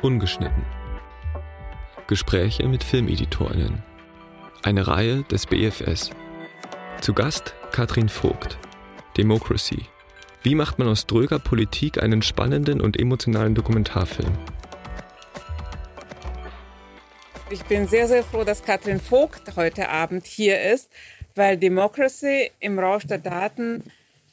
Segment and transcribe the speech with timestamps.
[0.00, 0.64] Ungeschnitten.
[2.06, 3.82] Gespräche mit Filmeditorinnen.
[4.62, 6.10] Eine Reihe des BFS.
[7.00, 8.58] Zu Gast Katrin Vogt.
[9.16, 9.86] Democracy.
[10.44, 14.38] Wie macht man aus dröger Politik einen spannenden und emotionalen Dokumentarfilm?
[17.50, 20.90] Ich bin sehr, sehr froh, dass Katrin Vogt heute Abend hier ist,
[21.34, 23.82] weil Democracy im Rausch der Daten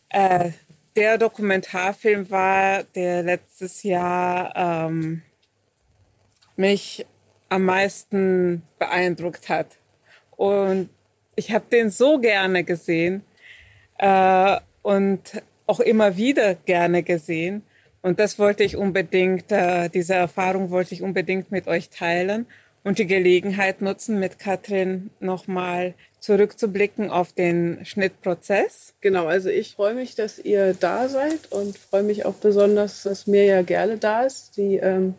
[0.09, 0.51] äh,
[0.95, 5.23] der Dokumentarfilm war, der letztes Jahr ähm,
[6.55, 7.05] mich
[7.49, 9.67] am meisten beeindruckt hat.
[10.35, 10.89] Und
[11.35, 13.23] ich habe den so gerne gesehen
[13.97, 15.19] äh, und
[15.67, 17.63] auch immer wieder gerne gesehen.
[18.01, 22.45] Und das wollte ich unbedingt, äh, diese Erfahrung wollte ich unbedingt mit euch teilen
[22.83, 28.93] und die Gelegenheit nutzen, mit Katrin nochmal zurückzublicken auf den Schnittprozess.
[29.01, 33.27] Genau, also ich freue mich, dass ihr da seid und freue mich auch besonders, dass
[33.27, 35.15] Mirja Gerle da ist, die ähm,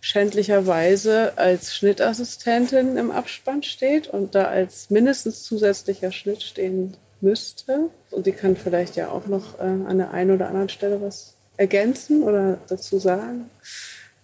[0.00, 7.90] schändlicherweise als Schnittassistentin im Abspann steht und da als mindestens zusätzlicher Schnitt stehen müsste.
[8.10, 11.34] Und die kann vielleicht ja auch noch äh, an der einen oder anderen Stelle was
[11.56, 13.50] ergänzen oder dazu sagen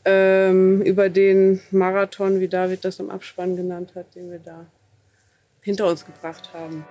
[0.04, 4.66] ähm, über den Marathon, wie David das im Abspann genannt hat, den wir da
[5.62, 6.84] hinter uns gebracht haben.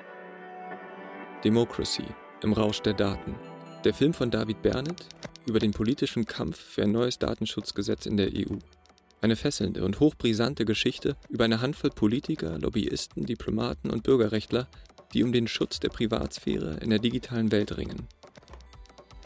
[1.43, 2.05] Democracy
[2.41, 3.35] im Rausch der Daten.
[3.83, 5.05] Der Film von David Bernet
[5.45, 8.55] über den politischen Kampf für ein neues Datenschutzgesetz in der EU.
[9.19, 14.69] Eine fesselnde und hochbrisante Geschichte über eine Handvoll Politiker, Lobbyisten, Diplomaten und Bürgerrechtler,
[15.13, 18.07] die um den Schutz der Privatsphäre in der digitalen Welt ringen.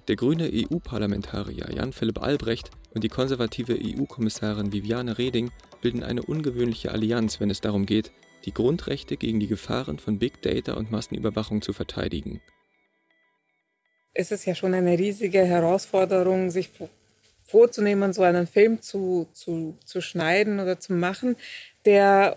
[0.07, 7.39] Der grüne EU-Parlamentarier Jan-Philipp Albrecht und die konservative EU-Kommissarin Viviane Reding bilden eine ungewöhnliche Allianz,
[7.39, 8.11] wenn es darum geht,
[8.45, 12.41] die Grundrechte gegen die Gefahren von Big Data und Massenüberwachung zu verteidigen.
[14.19, 16.71] Es ist ja schon eine riesige Herausforderung, sich
[17.43, 21.35] vorzunehmen, so einen Film zu, zu, zu schneiden oder zu machen,
[21.85, 22.35] der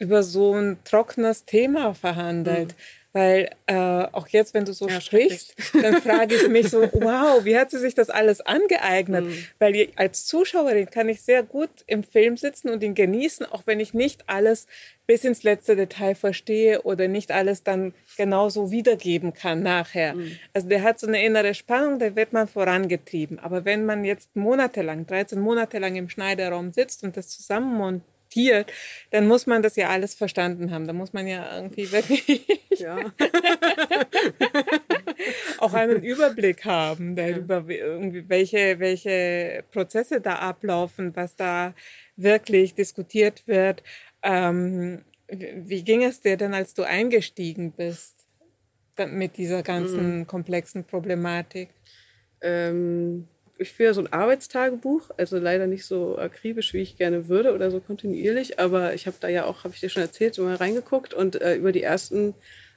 [0.00, 2.68] über so ein trockenes Thema verhandelt.
[2.68, 2.82] Mhm.
[3.12, 7.44] Weil äh, auch jetzt, wenn du so ja, sprichst, dann frage ich mich so, wow,
[7.44, 9.24] wie hat sie sich das alles angeeignet?
[9.24, 9.44] Mhm.
[9.58, 13.80] Weil als Zuschauerin kann ich sehr gut im Film sitzen und ihn genießen, auch wenn
[13.80, 14.68] ich nicht alles
[15.08, 20.14] bis ins letzte Detail verstehe oder nicht alles dann genauso wiedergeben kann nachher.
[20.14, 20.38] Mhm.
[20.54, 23.40] Also der hat so eine innere Spannung, da wird man vorangetrieben.
[23.40, 27.76] Aber wenn man jetzt monatelang, 13 Monate lang im Schneiderraum sitzt und das zusammen
[28.30, 28.72] diskutiert,
[29.10, 30.86] dann muss man das ja alles verstanden haben.
[30.86, 32.46] Da muss man ja irgendwie wirklich
[32.78, 32.96] ja.
[35.58, 41.74] auch einen Überblick haben darüber, irgendwie welche, welche Prozesse da ablaufen, was da
[42.16, 43.82] wirklich diskutiert wird.
[44.22, 48.16] Ähm, wie ging es dir denn, als du eingestiegen bist
[49.08, 50.26] mit dieser ganzen mhm.
[50.26, 51.70] komplexen Problematik?
[52.42, 53.28] Ähm
[53.60, 57.70] ich führe so ein Arbeitstagebuch, also leider nicht so akribisch, wie ich gerne würde oder
[57.70, 60.56] so kontinuierlich, aber ich habe da ja auch, habe ich dir schon erzählt, so mal
[60.56, 62.34] reingeguckt und äh, über die ersten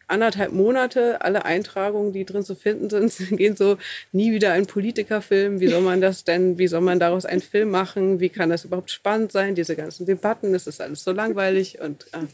[0.08, 3.78] anderthalb Monate alle Eintragungen, die drin zu finden sind, gehen so
[4.12, 5.62] nie wieder ein Politikerfilm.
[5.62, 6.58] Wie soll man das denn?
[6.58, 8.20] Wie soll man daraus einen Film machen?
[8.20, 9.56] Wie kann das überhaupt spannend sein?
[9.56, 12.28] Diese ganzen Debatten, das ist alles so langweilig und äh,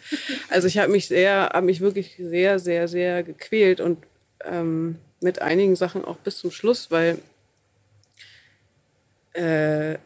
[0.50, 4.00] also ich habe mich sehr, habe mich wirklich sehr, sehr, sehr gequält und
[4.44, 7.20] ähm, mit einigen Sachen auch bis zum Schluss, weil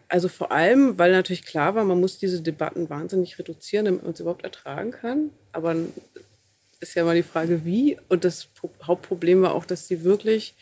[0.08, 4.14] also vor allem, weil natürlich klar war, man muss diese Debatten wahnsinnig reduzieren, damit man
[4.14, 5.32] es überhaupt ertragen kann.
[5.52, 5.76] Aber
[6.80, 7.98] ist ja mal die Frage, wie.
[8.10, 8.50] Und das
[8.84, 10.56] Hauptproblem war auch, dass sie wirklich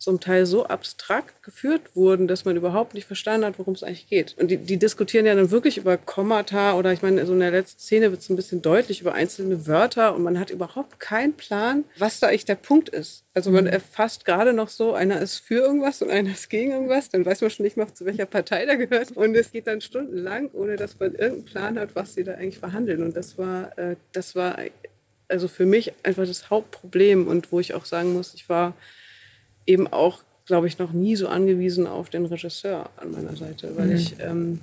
[0.00, 4.08] zum Teil so abstrakt geführt wurden, dass man überhaupt nicht verstanden hat, worum es eigentlich
[4.08, 4.34] geht.
[4.38, 7.50] Und die, die diskutieren ja dann wirklich über Kommata oder ich meine, so in der
[7.50, 11.34] letzten Szene wird es ein bisschen deutlich über einzelne Wörter und man hat überhaupt keinen
[11.34, 13.24] Plan, was da eigentlich der Punkt ist.
[13.34, 13.70] Also man mhm.
[13.70, 17.42] erfasst gerade noch so, einer ist für irgendwas und einer ist gegen irgendwas, dann weiß
[17.42, 19.12] man schon nicht mehr, zu welcher Partei da gehört.
[19.12, 22.58] Und es geht dann stundenlang, ohne dass man irgendeinen Plan hat, was sie da eigentlich
[22.58, 23.02] verhandeln.
[23.02, 24.56] Und das war, äh, das war
[25.28, 28.74] also für mich einfach das Hauptproblem und wo ich auch sagen muss, ich war
[29.70, 33.86] eben auch, glaube ich, noch nie so angewiesen auf den Regisseur an meiner Seite, weil
[33.86, 33.96] mhm.
[33.96, 34.60] ich, ähm,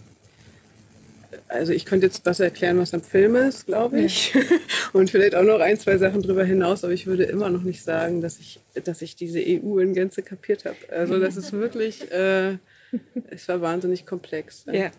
[1.48, 4.42] also ich könnte jetzt das erklären, was am Film ist, glaube ich, ja.
[4.94, 7.84] und vielleicht auch noch ein, zwei Sachen darüber hinaus, aber ich würde immer noch nicht
[7.84, 10.78] sagen, dass ich, dass ich diese EU in Gänze kapiert habe.
[10.90, 12.58] Also das ist wirklich, äh,
[13.30, 14.66] es war wahnsinnig komplex.
[14.72, 14.92] Ja.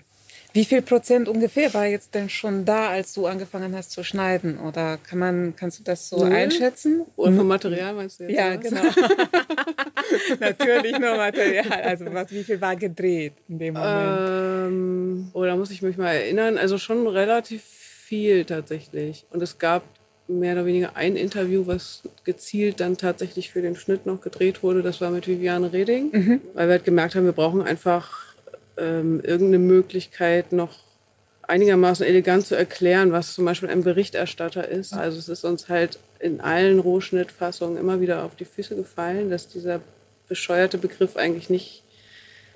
[0.52, 4.58] Wie viel Prozent ungefähr war jetzt denn schon da, als du angefangen hast zu schneiden?
[4.58, 6.32] Oder kann man, kannst du das so Null?
[6.32, 7.02] einschätzen?
[7.16, 8.34] Oder vom Material meinst du jetzt?
[8.34, 8.82] Ja, genau.
[10.40, 11.82] Natürlich nur Material.
[11.82, 14.18] Also was, wie viel war gedreht in dem Moment?
[14.30, 16.56] Ähm, oh, da muss ich mich mal erinnern.
[16.56, 19.26] Also schon relativ viel tatsächlich.
[19.30, 19.82] Und es gab
[20.28, 24.82] mehr oder weniger ein Interview, was gezielt dann tatsächlich für den Schnitt noch gedreht wurde.
[24.82, 26.40] Das war mit Viviane Reding, mhm.
[26.54, 28.27] weil wir halt gemerkt haben, wir brauchen einfach
[28.78, 30.78] ähm, irgendeine Möglichkeit noch
[31.48, 34.92] einigermaßen elegant zu erklären, was zum Beispiel ein Berichterstatter ist.
[34.92, 39.48] Also es ist uns halt in allen Rohschnittfassungen immer wieder auf die Füße gefallen, dass
[39.48, 39.80] dieser
[40.28, 41.82] bescheuerte Begriff eigentlich nicht,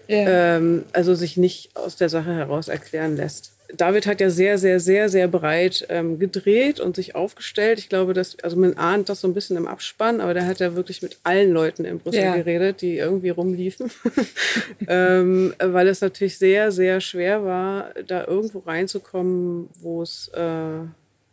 [0.08, 0.56] yeah.
[0.56, 3.52] ähm, also sich nicht aus der Sache heraus erklären lässt.
[3.76, 7.78] David hat ja sehr, sehr, sehr, sehr breit ähm, gedreht und sich aufgestellt.
[7.78, 10.60] Ich glaube, dass, also man ahnt das so ein bisschen im Abspann, aber der hat
[10.60, 12.36] ja wirklich mit allen Leuten in Brüssel ja.
[12.36, 13.90] geredet, die irgendwie rumliefen.
[14.88, 20.86] ähm, weil es natürlich sehr, sehr schwer war, da irgendwo reinzukommen, wo es äh,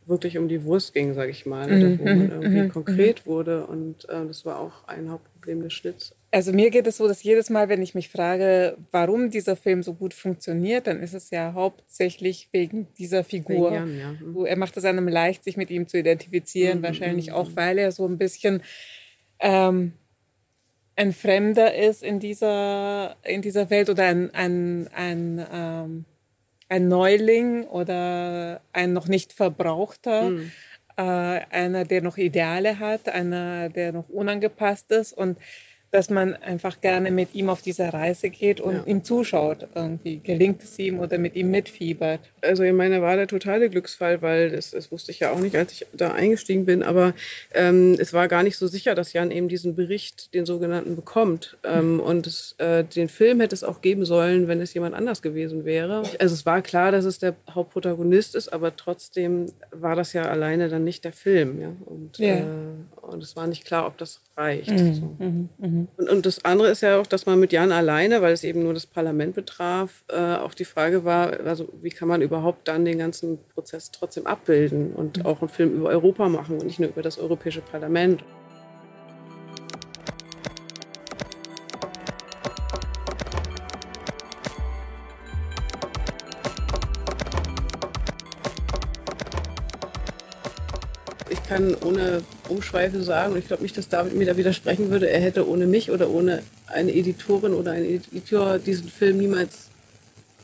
[0.06, 2.00] wirklich um die Wurst ging, sage ich mal, mhm.
[2.00, 2.72] wo man mhm, irgendwie mhm.
[2.72, 3.30] konkret mhm.
[3.30, 3.66] wurde.
[3.66, 6.16] Und äh, das war auch ein Hauptproblem des Schnitts.
[6.32, 9.82] Also mir geht es so, dass jedes Mal, wenn ich mich frage, warum dieser Film
[9.82, 13.74] so gut funktioniert, dann ist es ja hauptsächlich wegen dieser Figur.
[13.74, 14.12] Jan, ja.
[14.12, 14.46] mhm.
[14.46, 17.56] Er macht es einem leicht, sich mit ihm zu identifizieren, mhm, wahrscheinlich mhm, auch, mhm.
[17.56, 18.62] weil er so ein bisschen
[19.40, 19.94] ähm,
[20.96, 26.06] ein Fremder ist in dieser, in dieser Welt oder ein, ein, ein, ähm,
[26.68, 30.30] ein Neuling oder ein noch nicht verbrauchter.
[30.30, 30.52] Mhm.
[30.96, 35.38] Äh, einer, der noch Ideale hat, einer, der noch unangepasst ist und
[35.92, 38.84] dass man einfach gerne mit ihm auf diese Reise geht und ja.
[38.86, 39.68] ihm zuschaut.
[39.74, 42.20] Irgendwie gelingt es ihm oder mit ihm mitfiebert.
[42.42, 45.56] Also ich meine, war der totale Glücksfall, weil das, das wusste ich ja auch nicht,
[45.56, 47.14] als ich da eingestiegen bin, aber
[47.54, 51.58] ähm, es war gar nicht so sicher, dass Jan eben diesen Bericht, den sogenannten, bekommt.
[51.64, 55.22] Ähm, und es, äh, den Film hätte es auch geben sollen, wenn es jemand anders
[55.22, 56.04] gewesen wäre.
[56.20, 60.70] Also es war klar, dass es der Hauptprotagonist ist, aber trotzdem war das ja alleine
[60.70, 61.62] dann nicht der Film.
[61.62, 61.72] Ja?
[61.86, 62.36] Und, ja.
[62.36, 62.44] Äh,
[63.10, 64.70] und es war nicht klar, ob das reicht.
[64.70, 64.94] Mhm.
[64.94, 65.16] So.
[65.20, 65.50] Mhm.
[65.58, 65.88] Mhm.
[65.98, 68.64] Und, und, das andere ist ja auch, dass man mit Jan alleine, weil es eben
[68.64, 72.86] nur das Parlament betraf, äh, auch die Frage war, also wie kann man überhaupt dann
[72.86, 75.26] den ganzen Prozess trotzdem abbilden und mhm.
[75.26, 78.24] auch einen Film über Europa machen und nicht nur über das Europäische Parlament.
[91.60, 95.20] Kann ohne Umschweife sagen, und ich glaube nicht, dass David mir da widersprechen würde, er
[95.20, 99.68] hätte ohne mich oder ohne eine Editorin oder einen Editor diesen Film niemals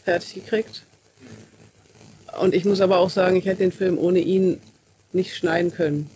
[0.03, 0.83] fertig gekriegt.
[2.39, 4.59] Und ich muss aber auch sagen, ich hätte den Film ohne ihn
[5.13, 6.09] nicht schneiden können,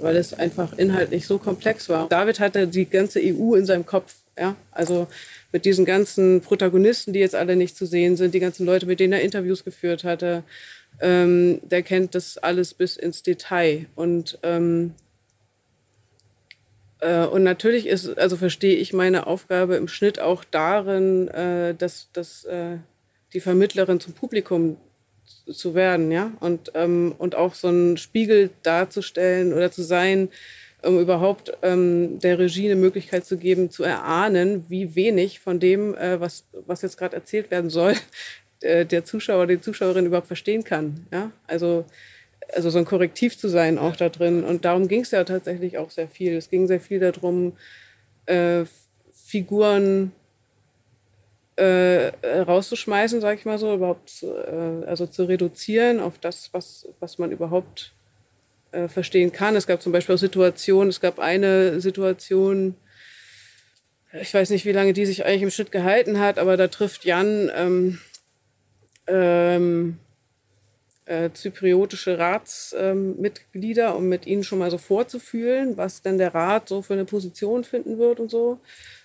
[0.00, 2.08] weil es einfach inhaltlich so komplex war.
[2.08, 5.06] David hatte die ganze EU in seinem Kopf, ja, also
[5.54, 8.98] mit diesen ganzen Protagonisten, die jetzt alle nicht zu sehen sind, die ganzen Leute, mit
[8.98, 10.42] denen er Interviews geführt hatte,
[11.00, 13.86] ähm, der kennt das alles bis ins Detail.
[13.94, 14.94] Und, ähm,
[16.98, 22.08] äh, und natürlich ist, also verstehe ich meine Aufgabe im Schnitt auch darin, äh, dass,
[22.12, 22.78] dass äh,
[23.32, 24.76] die Vermittlerin zum Publikum
[25.48, 30.30] zu werden, ja, und, ähm, und auch so einen Spiegel darzustellen oder zu sein,
[30.84, 35.94] um überhaupt ähm, der Regie eine Möglichkeit zu geben, zu erahnen, wie wenig von dem,
[35.94, 37.94] äh, was, was jetzt gerade erzählt werden soll,
[38.60, 41.06] äh, der Zuschauer, die Zuschauerin überhaupt verstehen kann.
[41.12, 41.30] Ja?
[41.46, 41.84] Also,
[42.54, 44.44] also so ein Korrektiv zu sein auch da drin.
[44.44, 46.36] Und darum ging es ja tatsächlich auch sehr viel.
[46.36, 47.56] Es ging sehr viel darum,
[48.26, 48.64] äh,
[49.12, 50.12] Figuren
[51.56, 57.18] äh, rauszuschmeißen, sage ich mal so, überhaupt äh, also zu reduzieren auf das, was, was
[57.18, 57.93] man überhaupt
[58.74, 59.56] äh, verstehen kann.
[59.56, 62.74] Es gab zum Beispiel auch Situationen, es gab eine Situation,
[64.20, 67.04] ich weiß nicht, wie lange die sich eigentlich im Schnitt gehalten hat, aber da trifft
[67.04, 67.98] Jan ähm,
[69.06, 69.98] ähm,
[71.06, 76.68] äh, zypriotische Ratsmitglieder, ähm, um mit ihnen schon mal so vorzufühlen, was denn der Rat
[76.68, 78.58] so für eine Position finden wird und so.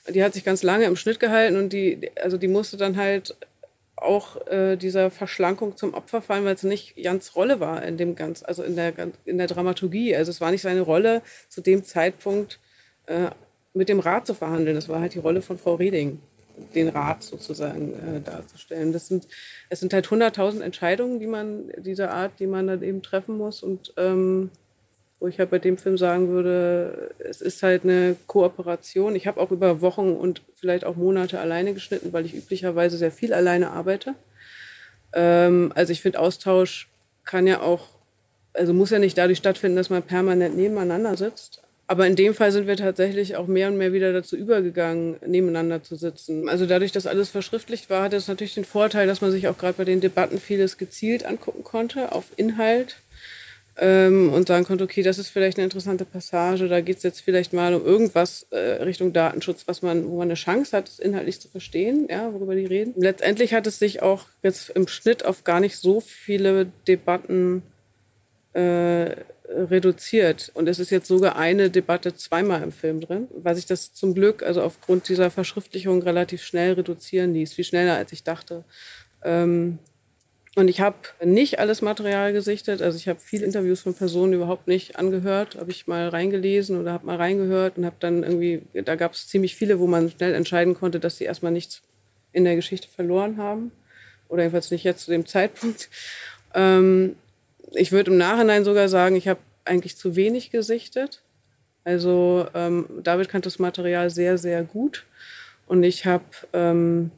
[0.08, 3.36] Die hat sich ganz lange im Schnitt gehalten und die, also die musste dann halt
[4.02, 8.16] auch äh, dieser Verschlankung zum Opfer fallen, weil es nicht Jans Rolle war in dem
[8.16, 8.94] ganz, also in der,
[9.26, 10.16] in der Dramaturgie.
[10.16, 12.60] Also es war nicht seine Rolle, zu dem Zeitpunkt
[13.08, 13.30] äh,
[13.74, 14.76] mit dem Rat zu verhandeln.
[14.76, 16.20] Das war halt die Rolle von Frau Reding
[16.76, 18.92] den Rat sozusagen äh, darzustellen.
[18.92, 19.28] Das sind,
[19.70, 23.64] es sind halt 100.000 Entscheidungen, die man dieser Art, die man dann eben treffen muss.
[23.64, 24.52] Und ähm,
[25.20, 29.16] wo ich halt bei dem Film sagen würde, es ist halt eine Kooperation.
[29.16, 33.12] Ich habe auch über Wochen und vielleicht auch Monate alleine geschnitten, weil ich üblicherweise sehr
[33.12, 34.16] viel alleine arbeite.
[35.14, 36.88] Ähm, also ich finde, Austausch
[37.26, 37.88] kann ja auch,
[38.54, 41.62] also muss ja nicht dadurch stattfinden, dass man permanent nebeneinander sitzt.
[41.86, 45.82] Aber in dem Fall sind wir tatsächlich auch mehr und mehr wieder dazu übergegangen, nebeneinander
[45.82, 46.48] zu sitzen.
[46.48, 49.58] Also dadurch, dass alles verschriftlicht war, hatte es natürlich den Vorteil, dass man sich auch
[49.58, 52.98] gerade bei den Debatten vieles gezielt angucken konnte, auf Inhalt.
[53.82, 57.22] Ähm, und sagen konnte, okay, das ist vielleicht eine interessante Passage, da geht es jetzt
[57.22, 61.00] vielleicht mal um irgendwas äh, Richtung Datenschutz, was man, wo man eine Chance hat, es
[61.00, 62.94] inhaltlich zu verstehen, ja, worüber die reden.
[62.98, 67.64] Letztendlich hat es sich auch jetzt im Schnitt auf gar nicht so viele Debatten
[68.52, 69.16] äh,
[69.50, 70.52] reduziert.
[70.54, 74.14] Und es ist jetzt sogar eine Debatte zweimal im Film drin, weil sich das zum
[74.14, 78.64] Glück, also aufgrund dieser Verschriftlichung relativ schnell reduzieren ließ, viel schneller als ich dachte.
[79.24, 79.80] Ähm,
[80.56, 82.82] und ich habe nicht alles Material gesichtet.
[82.82, 85.56] Also ich habe viele Interviews von Personen überhaupt nicht angehört.
[85.60, 89.28] Habe ich mal reingelesen oder habe mal reingehört und habe dann irgendwie, da gab es
[89.28, 91.82] ziemlich viele, wo man schnell entscheiden konnte, dass sie erstmal nichts
[92.34, 93.72] in der Geschichte verloren haben.
[94.28, 95.90] Oder jedenfalls nicht jetzt zu dem Zeitpunkt.
[96.54, 97.16] Ähm,
[97.74, 101.22] ich würde im Nachhinein sogar sagen, ich habe eigentlich zu wenig gesichtet.
[101.84, 105.06] Also ähm, David kannte das Material sehr, sehr gut.
[105.68, 107.12] Und ich habe, ähm,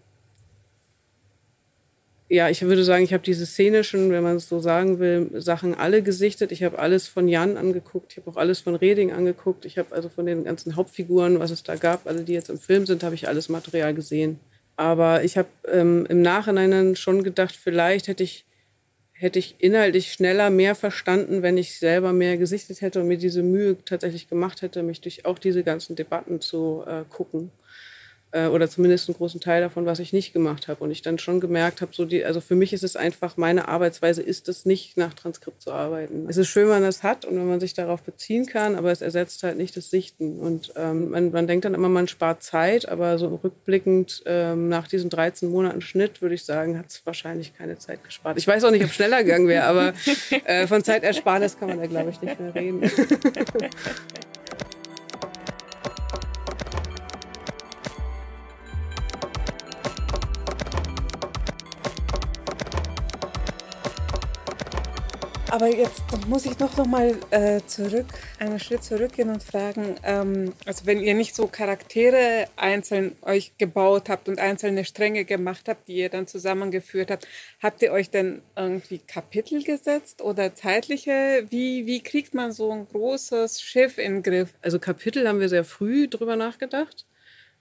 [2.31, 5.75] ja, ich würde sagen, ich habe diese szenischen, wenn man es so sagen will, Sachen
[5.75, 6.53] alle gesichtet.
[6.53, 9.65] Ich habe alles von Jan angeguckt, ich habe auch alles von Reding angeguckt.
[9.65, 12.57] Ich habe also von den ganzen Hauptfiguren, was es da gab, alle, die jetzt im
[12.57, 14.39] Film sind, habe ich alles Material gesehen.
[14.77, 18.45] Aber ich habe ähm, im Nachhinein dann schon gedacht, vielleicht hätte ich
[19.11, 23.43] hätte ich inhaltlich schneller mehr verstanden, wenn ich selber mehr gesichtet hätte und mir diese
[23.43, 27.51] Mühe tatsächlich gemacht hätte, mich durch auch diese ganzen Debatten zu äh, gucken
[28.31, 30.83] äh, oder zumindest einen großen Teil davon, was ich nicht gemacht habe.
[30.83, 33.67] Und ich dann schon gemerkt habe, so die, also für mich ist es einfach, meine
[33.67, 36.25] Arbeitsweise ist es nicht, nach Transkript zu arbeiten.
[36.29, 38.91] Es ist schön, wenn man das hat und wenn man sich darauf beziehen kann, aber
[38.91, 40.39] es ersetzt halt nicht das Sichten.
[40.39, 44.87] Und ähm, man, man denkt dann immer, man spart Zeit, aber so rückblickend ähm, nach
[44.87, 48.37] diesen 13 Monaten Schnitt, würde ich sagen, hat es wahrscheinlich keine Zeit gespart.
[48.37, 49.93] Ich weiß auch nicht, ob es schneller gegangen wäre, aber
[50.45, 52.81] äh, von Zeitersparnis kann man da, glaube ich, nicht mehr reden.
[65.61, 68.07] Aber jetzt muss ich doch noch mal äh, zurück,
[68.39, 74.09] einen Schritt zurückgehen und fragen, ähm, also wenn ihr nicht so Charaktere einzeln euch gebaut
[74.09, 77.27] habt und einzelne Stränge gemacht habt, die ihr dann zusammengeführt habt,
[77.61, 81.45] habt ihr euch denn irgendwie Kapitel gesetzt oder zeitliche?
[81.51, 84.55] Wie, wie kriegt man so ein großes Schiff in den Griff?
[84.63, 87.05] Also Kapitel haben wir sehr früh drüber nachgedacht.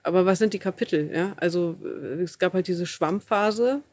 [0.01, 1.11] Aber was sind die Kapitel?
[1.13, 1.33] Ja?
[1.37, 3.83] Also äh, es gab halt diese Schwammphase,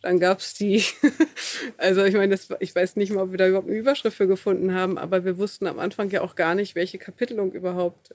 [0.00, 0.84] dann gab es die,
[1.76, 4.74] also ich meine, ich weiß nicht mal, ob wir da überhaupt eine Überschrift für gefunden
[4.74, 8.14] haben, aber wir wussten am Anfang ja auch gar nicht, welche Kapitelung überhaupt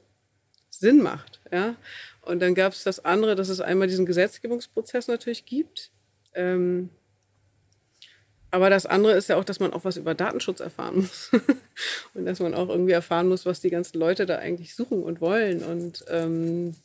[0.70, 1.42] Sinn macht.
[1.52, 1.76] Ja?
[2.22, 5.92] Und dann gab es das andere, dass es einmal diesen Gesetzgebungsprozess natürlich gibt.
[6.34, 6.90] Ähm,
[8.50, 11.32] aber das andere ist ja auch, dass man auch was über Datenschutz erfahren muss.
[12.14, 15.22] und dass man auch irgendwie erfahren muss, was die ganzen Leute da eigentlich suchen und
[15.22, 15.64] wollen.
[15.64, 16.76] Und ähm,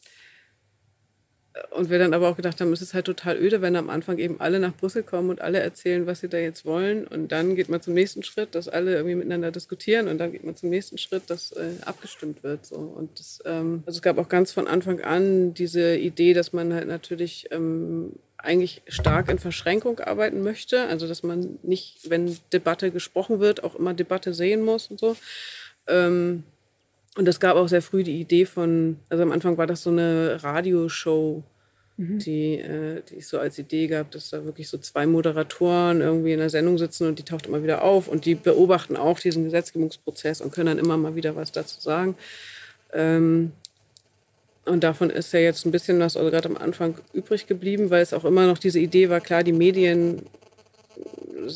[1.70, 4.18] und wir dann aber auch gedacht haben, es ist halt total öde, wenn am Anfang
[4.18, 7.06] eben alle nach Brüssel kommen und alle erzählen, was sie da jetzt wollen.
[7.06, 10.08] Und dann geht man zum nächsten Schritt, dass alle irgendwie miteinander diskutieren.
[10.08, 12.66] Und dann geht man zum nächsten Schritt, dass äh, abgestimmt wird.
[12.66, 12.76] So.
[12.76, 16.72] Und das, ähm, also es gab auch ganz von Anfang an diese Idee, dass man
[16.72, 20.86] halt natürlich ähm, eigentlich stark in Verschränkung arbeiten möchte.
[20.86, 25.16] Also dass man nicht, wenn Debatte gesprochen wird, auch immer Debatte sehen muss und so.
[25.86, 26.44] Ähm,
[27.18, 29.90] und es gab auch sehr früh die Idee von, also am Anfang war das so
[29.90, 31.42] eine Radioshow,
[31.96, 32.20] mhm.
[32.20, 36.32] die, äh, die ich so als Idee gab, dass da wirklich so zwei Moderatoren irgendwie
[36.32, 39.42] in der Sendung sitzen und die taucht immer wieder auf und die beobachten auch diesen
[39.42, 42.14] Gesetzgebungsprozess und können dann immer mal wieder was dazu sagen.
[42.92, 43.50] Ähm,
[44.64, 48.02] und davon ist ja jetzt ein bisschen was also gerade am Anfang übrig geblieben, weil
[48.02, 50.22] es auch immer noch diese Idee war, klar, die Medien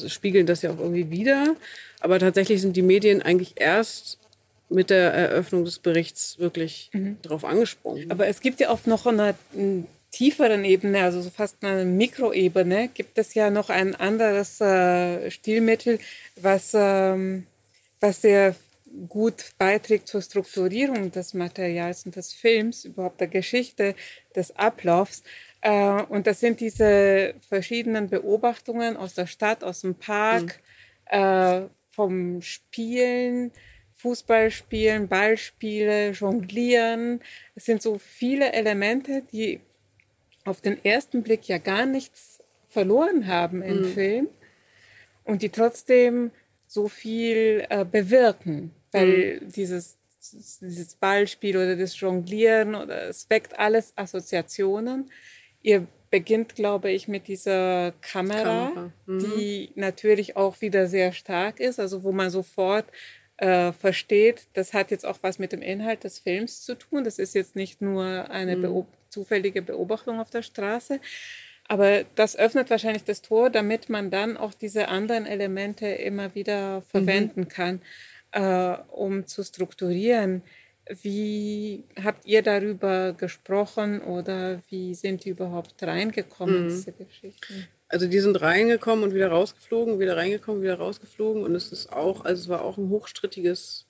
[0.08, 1.54] spiegeln das ja auch irgendwie wieder.
[2.00, 4.18] Aber tatsächlich sind die Medien eigentlich erst
[4.68, 7.18] mit der Eröffnung des Berichts wirklich mhm.
[7.22, 8.10] darauf angesprungen.
[8.10, 12.88] Aber es gibt ja auch noch eine, eine tieferen Ebene, also so fast eine Mikroebene,
[12.88, 15.98] gibt es ja noch ein anderes äh, Stilmittel,
[16.36, 17.46] was, ähm,
[18.00, 18.54] was sehr
[19.08, 23.94] gut beiträgt zur Strukturierung des Materials und des Films, überhaupt der Geschichte,
[24.36, 25.22] des Ablaufs.
[25.62, 30.60] Äh, und das sind diese verschiedenen Beobachtungen aus der Stadt, aus dem Park,
[31.10, 31.18] mhm.
[31.18, 33.50] äh, vom Spielen,
[34.02, 37.20] Fußball spielen, Ballspiele, Jonglieren.
[37.54, 39.60] Es sind so viele Elemente, die
[40.44, 43.84] auf den ersten Blick ja gar nichts verloren haben im mhm.
[43.84, 44.28] Film
[45.24, 46.32] und die trotzdem
[46.66, 49.52] so viel äh, bewirken, weil mhm.
[49.52, 49.98] dieses,
[50.60, 55.12] dieses Ballspiel oder das Jonglieren oder es weckt alles Assoziationen.
[55.62, 58.92] Ihr beginnt, glaube ich, mit dieser Kamera, Kamera.
[59.06, 59.18] Mhm.
[59.20, 62.86] die natürlich auch wieder sehr stark ist, also wo man sofort
[63.42, 67.02] äh, versteht, das hat jetzt auch was mit dem Inhalt des Films zu tun.
[67.02, 68.62] Das ist jetzt nicht nur eine mhm.
[68.62, 71.00] Beob zufällige Beobachtung auf der Straße.
[71.66, 76.78] Aber das öffnet wahrscheinlich das Tor, damit man dann auch diese anderen Elemente immer wieder
[76.78, 76.84] mhm.
[76.84, 77.48] verwenden mhm.
[77.48, 77.82] kann,
[78.30, 80.42] äh, um zu strukturieren.
[80.88, 86.68] Wie habt ihr darüber gesprochen oder wie sind die überhaupt reingekommen, mhm.
[86.68, 87.66] diese Geschichten?
[87.92, 91.44] Also die sind reingekommen und wieder rausgeflogen, wieder reingekommen, wieder rausgeflogen.
[91.44, 93.84] Und es ist auch, also es war auch ein hochstrittiges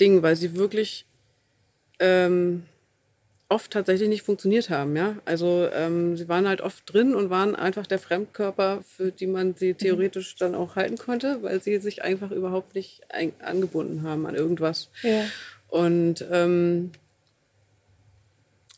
[0.00, 1.06] Ding, weil sie wirklich
[2.00, 2.64] ähm,
[3.48, 4.96] oft tatsächlich nicht funktioniert haben.
[4.96, 5.16] Ja?
[5.24, 9.54] Also ähm, sie waren halt oft drin und waren einfach der Fremdkörper, für die man
[9.54, 9.78] sie mhm.
[9.78, 13.02] theoretisch dann auch halten konnte, weil sie sich einfach überhaupt nicht
[13.40, 14.90] angebunden haben an irgendwas.
[15.02, 15.24] Ja.
[15.68, 16.90] Und ähm,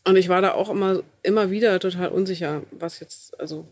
[0.04, 3.66] und ich war da auch immer, immer wieder total unsicher, was jetzt, also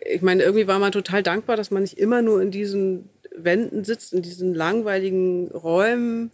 [0.00, 3.84] ich meine, irgendwie war man total dankbar, dass man nicht immer nur in diesen Wänden
[3.84, 6.30] sitzt, in diesen langweiligen Räumen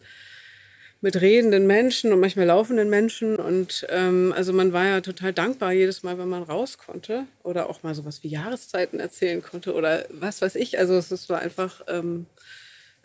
[1.00, 3.36] mit redenden Menschen und manchmal laufenden Menschen.
[3.36, 7.70] Und ähm, also man war ja total dankbar jedes Mal, wenn man raus konnte oder
[7.70, 10.78] auch mal sowas wie Jahreszeiten erzählen konnte oder was weiß ich.
[10.78, 12.26] Also es war einfach ähm,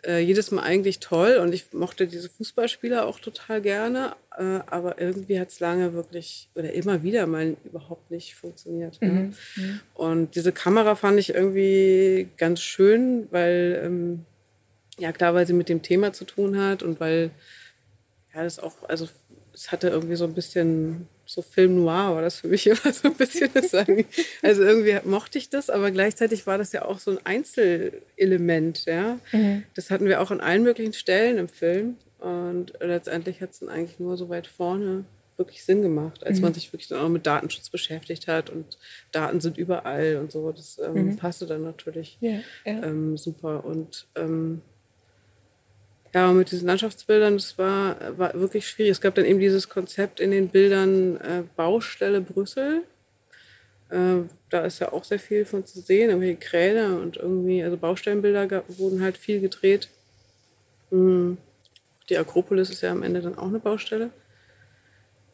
[0.06, 5.00] äh, jedes Mal eigentlich toll und ich mochte diese Fußballspieler auch total gerne, äh, aber
[5.00, 9.00] irgendwie hat es lange wirklich oder immer wieder mal überhaupt nicht funktioniert.
[9.00, 9.34] Mhm.
[9.56, 9.62] Ja.
[9.94, 14.24] Und diese Kamera fand ich irgendwie ganz schön, weil, ähm,
[14.98, 17.30] ja klar, weil sie mit dem Thema zu tun hat und weil,
[18.34, 19.08] ja, das auch, also
[19.54, 23.08] es hatte irgendwie so ein bisschen so Film Noir war das für mich immer so
[23.08, 24.04] ein bisschen das sagen.
[24.42, 29.18] Also irgendwie mochte ich das, aber gleichzeitig war das ja auch so ein Einzelelement, ja.
[29.32, 29.64] Mhm.
[29.74, 31.96] Das hatten wir auch an allen möglichen Stellen im Film.
[32.18, 35.04] Und letztendlich hat es dann eigentlich nur so weit vorne
[35.36, 36.44] wirklich Sinn gemacht, als mhm.
[36.44, 38.78] man sich wirklich dann auch mit Datenschutz beschäftigt hat und
[39.10, 40.52] Daten sind überall und so.
[40.52, 41.16] Das ähm, mhm.
[41.16, 42.82] passte dann natürlich ja, ja.
[42.84, 43.64] Ähm, super.
[43.64, 44.62] Und ähm,
[46.14, 48.92] ja, mit diesen Landschaftsbildern, das war, war wirklich schwierig.
[48.92, 52.82] Es gab dann eben dieses Konzept in den Bildern äh, Baustelle Brüssel.
[53.90, 57.76] Äh, da ist ja auch sehr viel von zu sehen, irgendwelche Kräne und irgendwie, also
[57.76, 59.88] Baustellenbilder gab, wurden halt viel gedreht.
[60.90, 61.36] Mhm.
[62.08, 64.10] Die Akropolis ist ja am Ende dann auch eine Baustelle.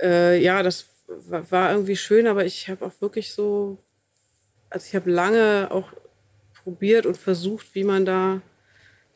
[0.00, 3.76] Äh, ja, das war irgendwie schön, aber ich habe auch wirklich so,
[4.70, 5.92] also ich habe lange auch
[6.62, 8.40] probiert und versucht, wie man da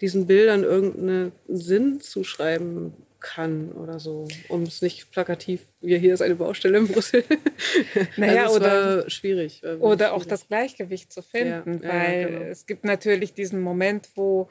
[0.00, 2.92] diesen Bildern irgendeinen Sinn zuschreiben
[3.24, 7.24] kann oder so, um es nicht plakativ, wie hier ist eine Baustelle in Brüssel.
[8.16, 9.62] Naja, also oder schwierig.
[9.80, 12.42] Oder auch das Gleichgewicht zu finden, ja, weil ja, genau.
[12.42, 14.48] es gibt natürlich diesen Moment, wo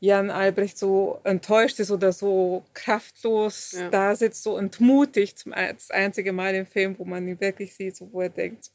[0.00, 3.90] Jan Albrecht so enttäuscht ist oder so kraftlos ja.
[3.90, 8.08] da sitzt, so entmutigt, das einzige Mal im Film, wo man ihn wirklich sieht, so,
[8.12, 8.70] wo er denkt,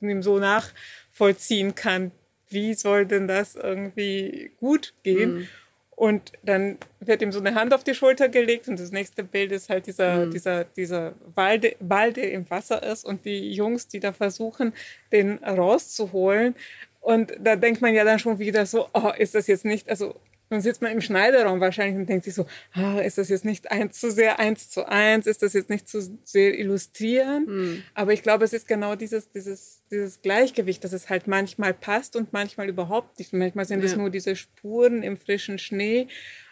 [0.00, 2.10] ihm so nachvollziehen kann,
[2.48, 5.34] wie soll denn das irgendwie gut gehen?
[5.34, 5.48] Mhm.
[5.90, 9.50] Und dann wird ihm so eine Hand auf die Schulter gelegt und das nächste Bild
[9.50, 10.30] ist halt dieser, mhm.
[10.30, 14.72] dieser, dieser Ball, Ball, der im Wasser ist und die Jungs, die da versuchen,
[15.10, 16.54] den rauszuholen.
[17.00, 20.14] Und da denkt man ja dann schon wieder so, oh, ist das jetzt nicht, also
[20.50, 23.70] dann sitzt man im Schneiderraum wahrscheinlich und denkt sich so, ah, ist das jetzt nicht
[23.70, 27.48] eins zu sehr eins zu eins, ist das jetzt nicht zu sehr illustrierend?
[27.48, 27.82] Mhm.
[27.94, 32.16] Aber ich glaube, es ist genau dieses, dieses, dieses Gleichgewicht, dass es halt manchmal passt
[32.16, 33.32] und manchmal überhaupt nicht.
[33.32, 36.08] Manchmal sind es nur diese Spuren im frischen Schnee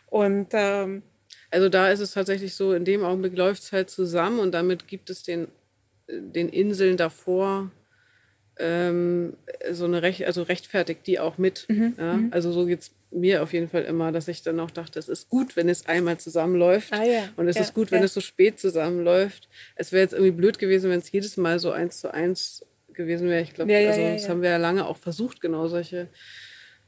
[0.06, 1.02] und ähm,
[1.50, 4.88] also da ist es tatsächlich so, in dem Augenblick läuft es halt zusammen und damit
[4.88, 5.48] gibt es den,
[6.08, 7.70] den Inseln davor
[8.58, 9.34] ähm,
[9.70, 11.66] so eine Recht, also rechtfertigt die auch mit.
[11.68, 11.94] Mhm.
[11.98, 12.14] Ja?
[12.14, 12.28] Mhm.
[12.32, 15.08] Also so geht es mir auf jeden Fall immer, dass ich dann auch dachte, es
[15.08, 16.92] ist gut, wenn es einmal zusammenläuft.
[16.92, 17.28] Ah, ja.
[17.36, 19.48] Und es ja, ist gut, wenn es so spät zusammenläuft.
[19.74, 23.28] Es wäre jetzt irgendwie blöd gewesen, wenn es jedes Mal so eins zu eins gewesen
[23.28, 23.42] wäre.
[23.42, 26.08] Ich glaube, also das haben wir ja lange auch versucht, genau solche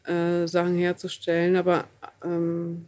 [0.06, 1.56] äh, Sachen herzustellen.
[1.56, 1.86] Aber
[2.24, 2.86] ähm,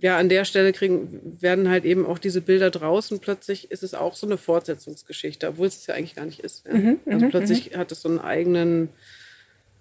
[0.00, 3.20] ja, an der Stelle kriegen, werden halt eben auch diese Bilder draußen.
[3.20, 6.70] Plötzlich ist es auch so eine Fortsetzungsgeschichte, obwohl es ja eigentlich gar nicht ist.
[6.70, 7.78] Mhm, also mhm, plötzlich mhm.
[7.78, 8.88] hat es so einen eigenen,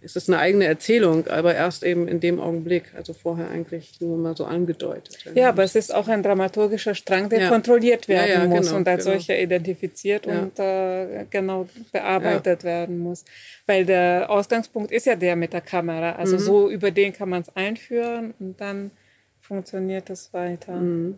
[0.03, 2.93] ist es eine eigene Erzählung, aber erst eben in dem Augenblick.
[2.95, 5.17] Also vorher eigentlich nur mal so angedeutet.
[5.33, 7.49] Ja, aber es ist auch ein dramaturgischer Strang, der ja.
[7.49, 9.15] kontrolliert werden ja, ja, muss genau, und als genau.
[9.15, 13.23] solcher identifiziert und äh, genau bearbeitet werden muss.
[13.65, 16.13] Weil der Ausgangspunkt ist ja der mit der Kamera.
[16.13, 16.39] Also mhm.
[16.39, 18.91] so über den kann man es einführen und dann
[19.39, 20.73] funktioniert es weiter.
[20.75, 21.17] Mhm.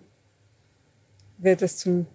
[1.38, 2.06] Wird es zum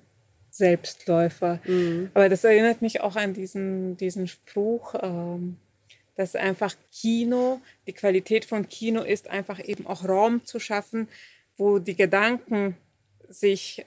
[0.51, 1.61] Selbstläufer.
[1.65, 2.11] Mhm.
[2.15, 5.57] Aber das erinnert mich auch an diesen, diesen Spruch, ähm,
[6.21, 11.09] dass einfach Kino, die Qualität von Kino ist einfach eben auch Raum zu schaffen,
[11.57, 12.77] wo die Gedanken
[13.31, 13.87] sich,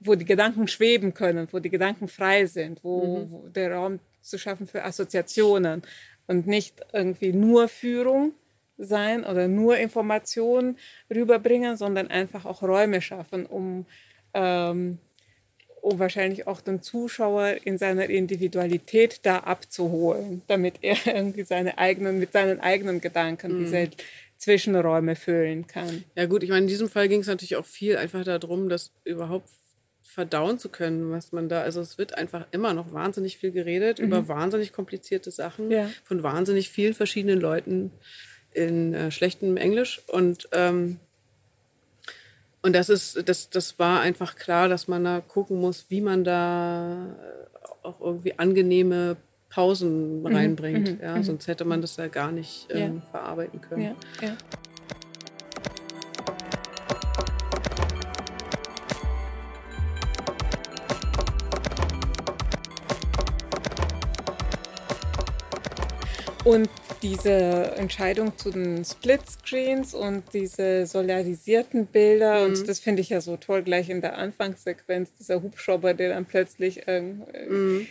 [0.00, 3.30] wo die Gedanken schweben können, wo die Gedanken frei sind, wo, mhm.
[3.30, 5.82] wo der Raum zu schaffen für Assoziationen
[6.26, 8.32] und nicht irgendwie nur Führung,
[8.76, 10.76] sein oder nur Informationen
[11.08, 13.86] rüberbringen, sondern einfach auch Räume schaffen, um,
[14.34, 14.98] ähm,
[15.86, 22.18] um wahrscheinlich auch den Zuschauer in seiner Individualität da abzuholen, damit er irgendwie seine eigenen,
[22.18, 23.64] mit seinen eigenen Gedanken mhm.
[23.64, 23.90] diese
[24.36, 26.02] Zwischenräume füllen kann.
[26.16, 28.90] Ja gut, ich meine, in diesem Fall ging es natürlich auch viel einfach darum, dass
[29.04, 29.48] überhaupt
[30.02, 34.00] verdauen zu können, was man da, also es wird einfach immer noch wahnsinnig viel geredet
[34.00, 34.06] mhm.
[34.06, 35.88] über wahnsinnig komplizierte Sachen ja.
[36.02, 37.92] von wahnsinnig vielen verschiedenen Leuten
[38.52, 40.98] in äh, schlechtem Englisch und ähm,
[42.66, 46.24] und das ist, das, das war einfach klar, dass man da gucken muss, wie man
[46.24, 47.14] da
[47.84, 49.16] auch irgendwie angenehme
[49.50, 50.98] Pausen mhm, reinbringt.
[50.98, 51.22] Mhm, ja, mhm.
[51.22, 53.10] sonst hätte man das ja gar nicht ähm, ja.
[53.12, 53.82] verarbeiten können.
[53.82, 54.36] Ja, ja.
[66.42, 66.68] Und
[67.02, 67.30] diese
[67.76, 72.46] Entscheidung zu den Splitscreens und diese solarisierten Bilder, mhm.
[72.46, 76.24] und das finde ich ja so toll, gleich in der Anfangssequenz, dieser Hubschrauber, der dann
[76.24, 76.86] plötzlich.
[76.88, 77.86] Äh, mhm.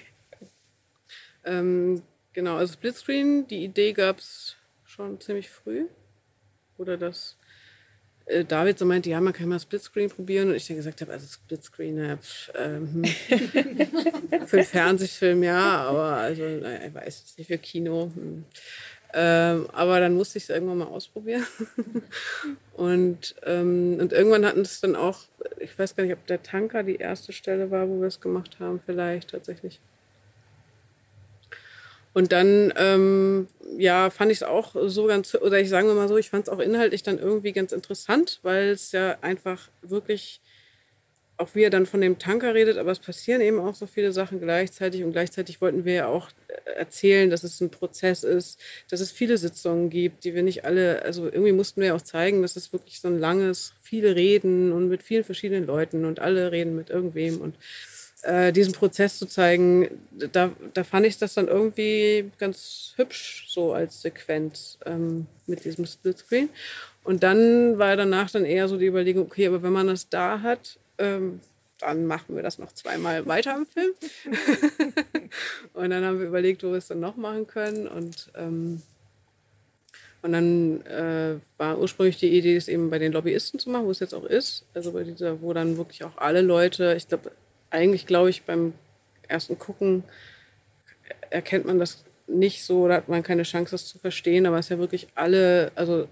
[1.46, 2.02] ähm,
[2.34, 5.86] genau, also Splitscreen, die Idee gab es schon ziemlich früh.
[6.78, 7.38] Oder das
[8.26, 10.50] äh, David so meinte, ja, man kann mal Splitscreen probieren.
[10.50, 13.04] Und ich dann gesagt habe, also Splitscreen, ja, pf, ähm,
[14.48, 18.12] für einen Fernsehfilm ja, aber also, naja, ich weiß jetzt nicht, für Kino.
[18.14, 18.46] Hm.
[19.18, 21.48] Ähm, aber dann musste ich es irgendwann mal ausprobieren.
[22.74, 25.20] und, ähm, und irgendwann hatten es dann auch,
[25.60, 28.58] ich weiß gar nicht, ob der Tanker die erste Stelle war, wo wir es gemacht
[28.60, 29.80] haben, vielleicht tatsächlich.
[32.12, 33.48] Und dann, ähm,
[33.78, 36.54] ja, fand ich es auch so ganz, oder ich sage mal so, ich fand es
[36.54, 40.42] auch inhaltlich dann irgendwie ganz interessant, weil es ja einfach wirklich,
[41.38, 44.12] auch wie er dann von dem Tanker redet, aber es passieren eben auch so viele
[44.14, 46.30] Sachen gleichzeitig und gleichzeitig wollten wir ja auch
[46.78, 51.02] erzählen, dass es ein Prozess ist, dass es viele Sitzungen gibt, die wir nicht alle,
[51.04, 54.88] also irgendwie mussten wir auch zeigen, dass es wirklich so ein langes, viele Reden und
[54.88, 57.56] mit vielen verschiedenen Leuten und alle reden mit irgendwem und
[58.26, 59.90] äh, diesen Prozess zu zeigen,
[60.32, 65.86] da, da fand ich das dann irgendwie ganz hübsch so als Sequenz ähm, mit diesem
[65.86, 66.50] Splitscreen.
[67.04, 70.42] Und dann war danach dann eher so die Überlegung, okay, aber wenn man das da
[70.42, 71.40] hat, ähm,
[71.80, 73.94] dann machen wir das noch zweimal weiter im Film.
[75.74, 77.88] und dann haben wir überlegt, wo wir es dann noch machen können.
[77.88, 78.82] Und, ähm,
[80.22, 83.92] und dann äh, war ursprünglich die Idee, es eben bei den Lobbyisten zu machen, wo
[83.92, 84.66] es jetzt auch ist.
[84.74, 87.32] Also bei dieser, wo dann wirklich auch alle Leute, ich glaube,
[87.70, 88.74] eigentlich glaube ich, beim
[89.28, 90.04] ersten Gucken
[91.30, 94.68] erkennt man das nicht so oder hat man keine Chance, das zu verstehen, aber es
[94.68, 96.08] ist ja wirklich alle, also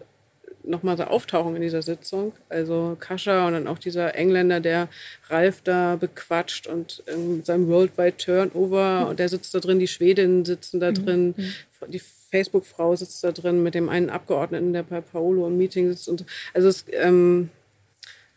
[0.63, 2.33] nochmal so auftauchen in dieser Sitzung.
[2.49, 4.87] Also Kascha und dann auch dieser Engländer, der
[5.29, 7.03] Ralf da bequatscht und
[7.35, 9.07] mit seinem Worldwide Turnover mhm.
[9.09, 10.95] und der sitzt da drin, die Schwedinnen sitzen da mhm.
[10.95, 11.91] drin, mhm.
[11.91, 16.09] die Facebook-Frau sitzt da drin mit dem einen Abgeordneten, der bei Paolo im Meeting sitzt
[16.09, 17.49] und also es, ähm,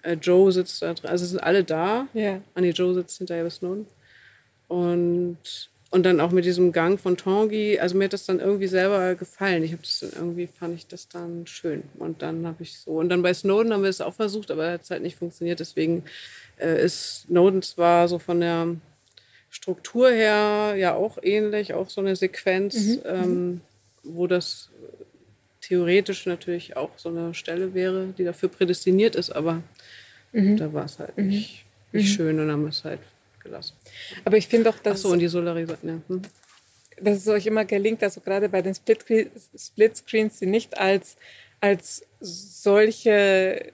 [0.07, 1.11] äh, Joe sitzt da drin.
[1.11, 2.07] Also sind alle da.
[2.15, 2.41] Ja.
[2.55, 3.87] Ah, nee, Joe sitzt hinter Elvis Snowden.
[4.69, 7.79] Und, und dann auch mit diesem Gang von Tanguy.
[7.79, 9.63] Also mir hat das dann irgendwie selber gefallen.
[9.63, 11.85] Ich habe das dann irgendwie, fand ich das dann schön.
[11.99, 12.93] Und dann habe ich so.
[12.93, 15.61] Und dann bei Snowden haben wir es auch versucht, aber hat es halt nicht funktioniert.
[15.61, 16.05] Deswegen
[16.59, 18.69] äh, ist Snowden zwar so von der
[19.51, 23.01] Struktur her ja auch ähnlich, auch so eine Sequenz, mhm.
[23.05, 23.61] ähm,
[24.03, 24.71] wo das
[25.61, 29.63] theoretisch natürlich auch so eine Stelle wäre, die dafür prädestiniert ist, aber
[30.37, 30.57] Mhm.
[30.59, 31.29] Da war es halt mhm.
[31.29, 32.15] nicht, nicht mhm.
[32.15, 33.01] schön und haben wir es halt
[33.47, 33.75] gelassen.
[34.25, 34.99] Aber ich finde auch, dass.
[34.99, 36.03] Achso, und die Solarisation.
[36.09, 36.15] Ja.
[36.15, 36.23] Hm.
[37.01, 41.17] Dass es euch immer gelingt, also gerade bei den Splitscreens, sie nicht als,
[41.61, 43.73] als solche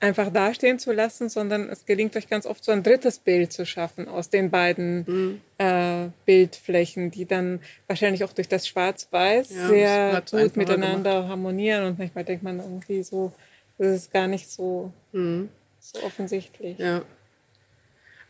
[0.00, 3.66] einfach dastehen zu lassen, sondern es gelingt euch ganz oft so ein drittes Bild zu
[3.66, 5.40] schaffen aus den beiden mhm.
[5.58, 11.28] äh, Bildflächen, die dann wahrscheinlich auch durch das Schwarz-Weiß ja, sehr gut miteinander gemacht.
[11.28, 13.32] harmonieren und manchmal denkt man irgendwie so,
[13.76, 15.50] das ist gar nicht so, mhm.
[15.78, 16.78] so offensichtlich.
[16.78, 17.02] Ja.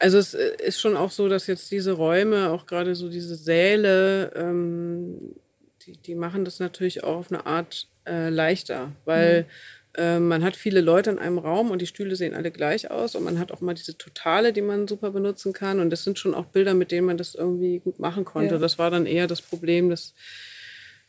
[0.01, 3.37] Also es äh, ist schon auch so, dass jetzt diese Räume, auch gerade so diese
[3.37, 5.37] Säle, ähm,
[5.87, 10.03] die, die machen das natürlich auch auf eine Art äh, leichter, weil mhm.
[10.03, 13.15] äh, man hat viele Leute in einem Raum und die Stühle sehen alle gleich aus
[13.15, 16.19] und man hat auch mal diese Totale, die man super benutzen kann und das sind
[16.19, 18.55] schon auch Bilder, mit denen man das irgendwie gut machen konnte.
[18.55, 18.61] Ja.
[18.61, 20.15] Das war dann eher das Problem, dass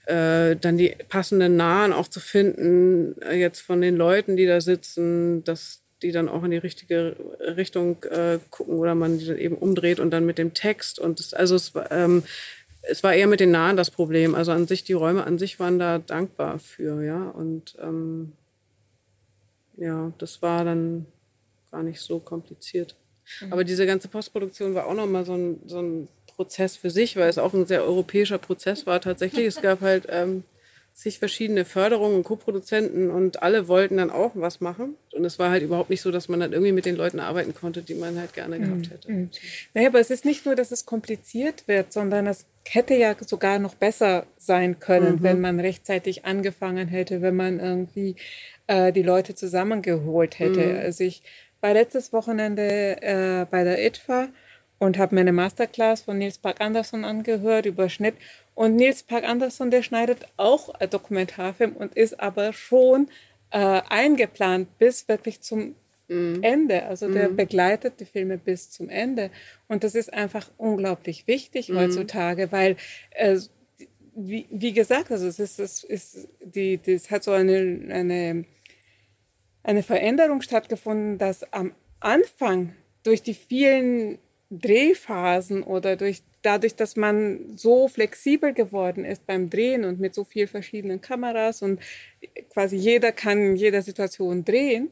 [0.06, 4.60] äh, dann die passenden Nahen auch zu finden, äh, jetzt von den Leuten, die da
[4.60, 9.37] sitzen, dass die dann auch in die richtige Richtung äh, gucken oder man die dann
[9.37, 10.99] eben umdreht und dann mit dem Text.
[10.99, 12.23] Und das, also es, ähm,
[12.83, 14.35] es war eher mit den Nahen das Problem.
[14.35, 17.29] Also an sich, die Räume an sich waren da dankbar für, ja.
[17.29, 18.33] Und ähm,
[19.77, 21.05] ja, das war dann
[21.71, 22.95] gar nicht so kompliziert.
[23.41, 23.53] Mhm.
[23.53, 27.29] Aber diese ganze Postproduktion war auch nochmal so ein, so ein Prozess für sich, weil
[27.29, 29.45] es auch ein sehr europäischer Prozess war tatsächlich.
[29.45, 30.43] Es gab halt ähm,
[30.93, 34.95] zig verschiedene Förderungen und Co-Produzenten und alle wollten dann auch was machen.
[35.13, 37.56] Und es war halt überhaupt nicht so, dass man dann irgendwie mit den Leuten arbeiten
[37.56, 39.12] konnte, die man halt gerne gehabt hätte.
[39.12, 39.30] Mhm.
[39.73, 43.60] Naja, aber es ist nicht nur, dass es kompliziert wird, sondern es hätte ja sogar
[43.60, 45.23] noch besser sein können, mhm.
[45.23, 48.15] wenn man rechtzeitig angefangen hätte, wenn man irgendwie
[48.67, 50.65] äh, die Leute zusammengeholt hätte.
[50.65, 50.80] Mhm.
[50.80, 51.23] Also ich
[51.62, 54.30] war letztes Wochenende äh, bei der ITFA
[54.82, 58.15] und habe mir eine Masterclass von Nils Park Anderson angehört über Schnitt.
[58.62, 63.08] Und Nils Park Anderson, der schneidet auch Dokumentarfilm und ist aber schon
[63.50, 65.74] äh, eingeplant bis wirklich zum
[66.08, 66.43] mhm.
[66.43, 66.84] Ende.
[66.84, 67.38] Also der mhm.
[67.38, 69.32] begleitet die Filme bis zum Ende.
[69.67, 71.78] Und das ist einfach unglaublich wichtig mhm.
[71.78, 72.76] heutzutage, weil
[73.15, 73.39] äh,
[74.13, 78.45] wie, wie, gesagt, also es ist, es ist die, das hat so eine, eine,
[79.63, 84.19] eine Veränderung stattgefunden, dass am Anfang durch die vielen
[84.52, 90.23] Drehphasen oder durch dadurch, dass man so flexibel geworden ist beim Drehen und mit so
[90.23, 91.80] vielen verschiedenen Kameras und
[92.49, 94.91] quasi jeder kann in jeder Situation drehen,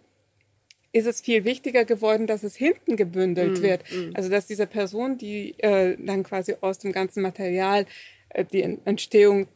[0.92, 3.84] ist es viel wichtiger geworden, dass es hinten gebündelt mm, wird.
[3.92, 4.12] Mm.
[4.16, 7.86] Also dass diese Person, die äh, dann quasi aus dem ganzen Material
[8.30, 9.48] äh, die Entstehung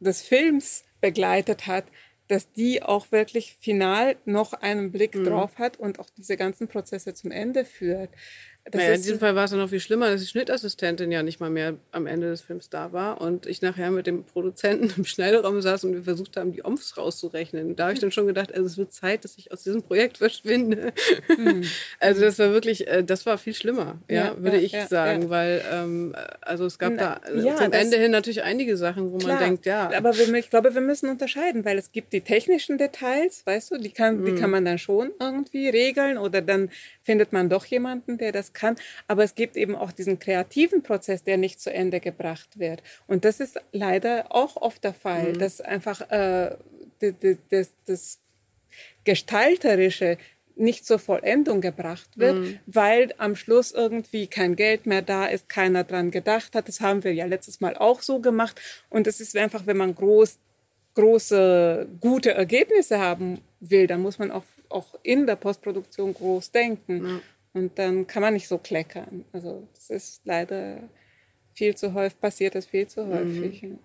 [0.00, 1.84] des Films begleitet hat,
[2.26, 5.24] dass die auch wirklich final noch einen Blick mm.
[5.24, 8.10] drauf hat und auch diese ganzen Prozesse zum Ende führt.
[8.72, 11.38] Naja, in diesem Fall war es ja noch viel schlimmer, dass die Schnittassistentin ja nicht
[11.38, 15.04] mal mehr am Ende des Films da war und ich nachher mit dem Produzenten im
[15.04, 17.76] Schneideraum saß und wir versucht haben, die Omfs rauszurechnen.
[17.76, 20.16] Da habe ich dann schon gedacht, also es wird Zeit, dass ich aus diesem Projekt
[20.24, 20.94] verschwinde.
[21.26, 21.64] Hm.
[22.00, 24.86] Also das war wirklich, äh, das war viel schlimmer, ja, ja würde ja, ich ja,
[24.86, 29.18] sagen, weil ähm, also es gab Na, da zum Ende hin natürlich einige Sachen, wo
[29.18, 29.90] klar, man denkt, ja.
[29.94, 33.78] Aber wir, ich glaube, wir müssen unterscheiden, weil es gibt die technischen Details, weißt du,
[33.78, 34.24] die kann, hm.
[34.24, 36.70] die kann man dann schon irgendwie regeln oder dann
[37.02, 38.76] findet man doch jemanden, der das kann.
[39.08, 42.82] Aber es gibt eben auch diesen kreativen Prozess, der nicht zu Ende gebracht wird.
[43.06, 45.38] Und das ist leider auch oft der Fall, mhm.
[45.38, 46.56] dass einfach äh,
[47.50, 48.20] das, das
[49.04, 50.16] Gestalterische
[50.56, 52.58] nicht zur Vollendung gebracht wird, mhm.
[52.66, 56.68] weil am Schluss irgendwie kein Geld mehr da ist, keiner dran gedacht hat.
[56.68, 58.60] Das haben wir ja letztes Mal auch so gemacht.
[58.88, 60.38] Und es ist einfach, wenn man groß,
[60.94, 67.06] große, gute Ergebnisse haben will, dann muss man auch auch in der Postproduktion groß denken.
[67.06, 67.20] Ja.
[67.54, 69.24] Und dann kann man nicht so kleckern.
[69.32, 70.88] Also das ist leider
[71.54, 73.62] viel zu häufig, passiert das viel zu häufig.
[73.62, 73.78] Mhm.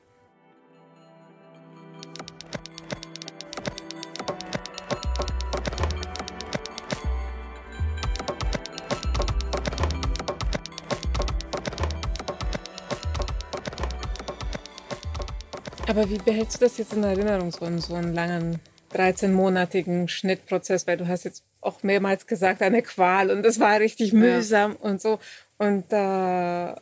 [15.88, 18.60] Aber wie behältst du das jetzt in Erinnerung, so einen, so einen langen
[18.94, 24.14] 13-monatigen Schnittprozess, weil du hast jetzt auch mehrmals gesagt, eine Qual und das war richtig
[24.14, 24.90] mühsam ja.
[24.90, 25.20] und so.
[25.58, 26.76] Und, äh,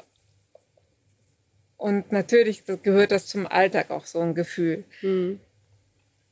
[1.77, 4.83] und natürlich gehört das zum Alltag auch so ein Gefühl.
[5.01, 5.39] Mhm.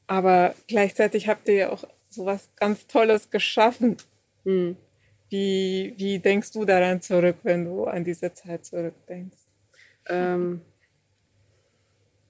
[0.08, 3.98] Aber gleichzeitig habt ihr ja auch so was ganz Tolles geschaffen.
[4.44, 4.78] Mhm.
[5.30, 9.38] Wie, wie denkst du daran zurück, wenn du an diese Zeit zurückdenkst?
[10.08, 10.62] Ähm,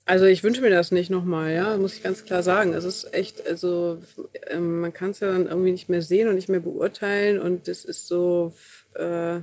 [0.06, 2.74] also ich wünsche mir das nicht nochmal, ja, muss ich ganz klar sagen.
[2.74, 4.00] Es ist echt, also
[4.48, 7.68] ähm, man kann es ja dann irgendwie nicht mehr sehen und nicht mehr beurteilen und
[7.68, 8.54] es ist so,
[8.94, 9.40] äh,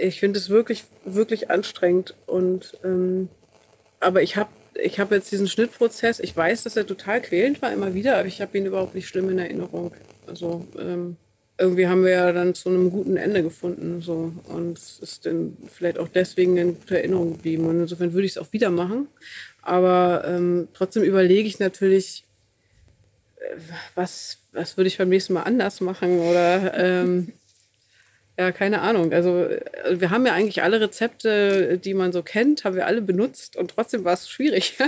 [0.00, 3.28] ich finde es wirklich, wirklich anstrengend und ähm,
[4.00, 7.72] aber ich habe ich habe jetzt diesen Schnittprozess, ich weiß, dass er total quälend war
[7.72, 9.92] immer wieder, aber ich habe ihn überhaupt nicht schlimm in Erinnerung.
[10.26, 11.16] Also ähm,
[11.58, 14.00] irgendwie haben wir ja dann zu einem guten Ende gefunden.
[14.00, 14.32] So.
[14.48, 17.66] Und es ist dann vielleicht auch deswegen in guter Erinnerung geblieben.
[17.66, 19.08] Und insofern würde ich es auch wieder machen.
[19.62, 22.24] Aber ähm, trotzdem überlege ich natürlich,
[23.36, 23.56] äh,
[23.94, 26.18] was, was würde ich beim nächsten Mal anders machen?
[26.18, 27.32] Oder ähm,
[28.38, 29.12] ja, keine Ahnung.
[29.12, 33.02] Also äh, wir haben ja eigentlich alle Rezepte, die man so kennt, haben wir alle
[33.02, 34.78] benutzt und trotzdem war es schwierig.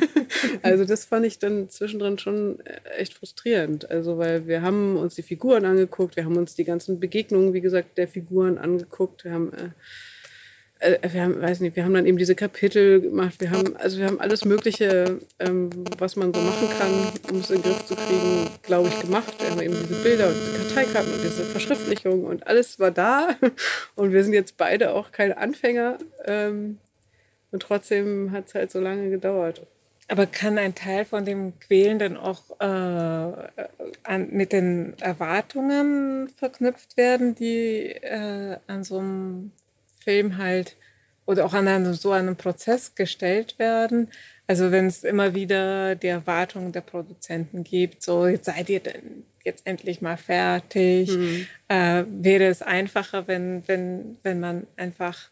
[0.62, 3.90] also das fand ich dann zwischendrin schon äh, echt frustrierend.
[3.90, 7.60] Also weil wir haben uns die Figuren angeguckt, wir haben uns die ganzen Begegnungen, wie
[7.60, 9.70] gesagt, der Figuren angeguckt, wir haben äh, äh,
[10.84, 13.34] wir haben, weiß nicht, wir haben dann eben diese Kapitel gemacht.
[13.38, 16.90] Wir haben, also wir haben alles Mögliche, ähm, was man so machen kann,
[17.32, 19.34] um es in den Griff zu kriegen, glaube ich, gemacht.
[19.40, 23.36] Wir haben eben diese Bilder und diese Karteikarten und diese Verschriftlichung und alles war da.
[23.96, 25.98] Und wir sind jetzt beide auch keine Anfänger.
[26.24, 26.78] Ähm,
[27.50, 29.64] und trotzdem hat es halt so lange gedauert.
[30.08, 32.64] Aber kann ein Teil von dem Quälen dann auch äh,
[34.02, 39.52] an, mit den Erwartungen verknüpft werden, die äh, an so einem
[40.04, 40.76] Film halt
[41.26, 44.08] oder auch an einem, so einem Prozess gestellt werden.
[44.46, 49.24] Also wenn es immer wieder die Erwartungen der Produzenten gibt, so jetzt seid ihr denn
[49.42, 51.46] jetzt endlich mal fertig, mhm.
[51.68, 55.30] äh, wäre es einfacher, wenn, wenn, wenn man einfach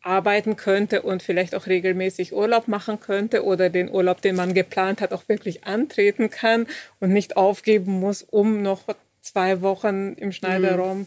[0.00, 5.00] arbeiten könnte und vielleicht auch regelmäßig Urlaub machen könnte oder den Urlaub, den man geplant
[5.00, 6.66] hat, auch wirklich antreten kann
[6.98, 8.82] und nicht aufgeben muss, um noch
[9.20, 11.06] zwei Wochen im Schneiderraum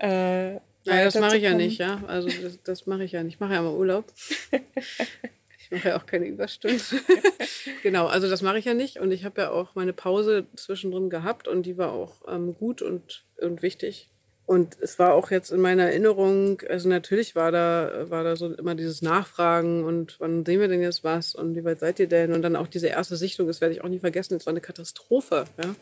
[0.00, 0.04] mhm.
[0.04, 2.02] äh, Nein, das mache ich ja nicht, ja.
[2.06, 3.34] Also das, das mache ich ja nicht.
[3.34, 4.04] Ich mache ja mal Urlaub.
[4.50, 6.80] ich mache ja auch keine Überstunden.
[7.82, 8.98] genau, also das mache ich ja nicht.
[8.98, 12.82] Und ich habe ja auch meine Pause zwischendrin gehabt und die war auch ähm, gut
[12.82, 14.08] und und wichtig.
[14.44, 18.52] Und es war auch jetzt in meiner Erinnerung, also natürlich war da, war da so
[18.52, 22.08] immer dieses Nachfragen und wann sehen wir denn jetzt was und wie weit seid ihr
[22.08, 22.32] denn?
[22.32, 24.60] Und dann auch diese erste Sichtung, das werde ich auch nie vergessen, es war eine
[24.60, 25.44] Katastrophe.
[25.62, 25.74] Ja?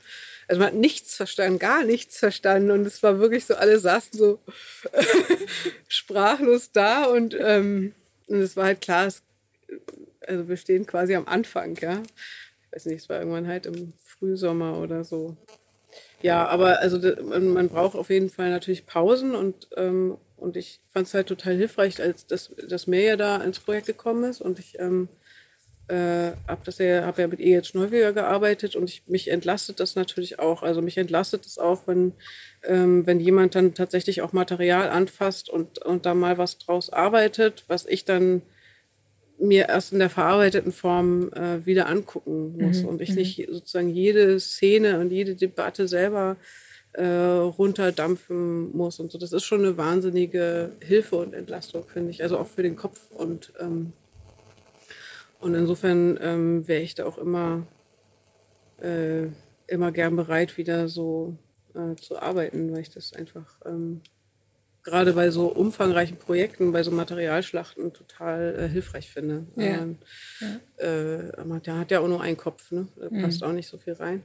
[0.51, 4.19] Also man hat nichts verstanden, gar nichts verstanden und es war wirklich so, alle saßen
[4.19, 4.41] so
[5.89, 7.95] sprachlos da und, ähm,
[8.27, 9.23] und es war halt klar, es,
[10.27, 12.03] also wir stehen quasi am Anfang, ja.
[12.03, 15.37] Ich weiß nicht, es war irgendwann halt im Frühsommer oder so.
[16.21, 21.07] Ja, aber also man braucht auf jeden Fall natürlich Pausen und, ähm, und ich fand
[21.07, 24.81] es halt total hilfreich, als dass, dass Mirja da ins Projekt gekommen ist und ich
[24.81, 25.09] ähm,
[25.91, 29.97] äh, habe ja, hab ja mit ihr jetzt Schneuwiger gearbeitet und ich, mich entlastet das
[29.97, 30.63] natürlich auch.
[30.63, 32.13] Also mich entlastet es auch, wenn,
[32.65, 37.65] ähm, wenn jemand dann tatsächlich auch Material anfasst und, und da mal was draus arbeitet,
[37.67, 38.43] was ich dann
[39.39, 42.89] mir erst in der verarbeiteten Form äh, wieder angucken muss mhm.
[42.89, 43.17] und ich mhm.
[43.17, 46.37] nicht sozusagen jede Szene und jede Debatte selber
[46.93, 49.19] äh, runterdampfen muss und so.
[49.19, 52.23] Das ist schon eine wahnsinnige Hilfe und Entlastung, finde ich.
[52.23, 53.93] Also auch für den Kopf und ähm,
[55.41, 57.67] und insofern ähm, wäre ich da auch immer
[58.81, 59.29] äh,
[59.67, 61.37] immer gern bereit, wieder so
[61.75, 64.03] äh, zu arbeiten, weil ich das einfach ähm,
[64.83, 69.47] gerade bei so umfangreichen Projekten, bei so Materialschlachten total äh, hilfreich finde.
[69.57, 69.65] Ja.
[69.65, 69.99] Ähm,
[70.41, 70.85] ja.
[70.85, 72.89] Äh, man hat ja auch nur einen Kopf, ne?
[72.97, 73.23] da mhm.
[73.23, 74.23] passt auch nicht so viel rein.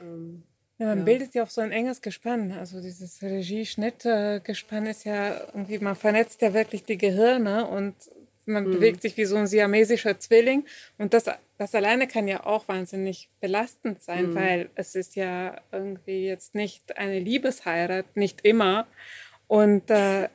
[0.00, 0.44] Ähm,
[0.78, 1.04] ja, man ja.
[1.04, 2.52] bildet ja auch so ein enges Gespann.
[2.52, 7.96] Also dieses Regie-Schnitt-Gespann ist ja irgendwie, man vernetzt ja wirklich die Gehirne und
[8.48, 8.72] man mhm.
[8.72, 10.64] bewegt sich wie so ein siamesischer Zwilling.
[10.98, 11.24] Und das,
[11.58, 14.34] das alleine kann ja auch wahnsinnig belastend sein, mhm.
[14.34, 18.86] weil es ist ja irgendwie jetzt nicht eine Liebesheirat, nicht immer.
[19.46, 20.28] Und äh,